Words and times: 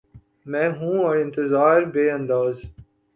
میں 0.45 0.69
ہوں 0.69 0.97
اور 1.03 1.15
انتظار 1.17 1.81
بے 1.93 2.09
انداز 2.11 2.55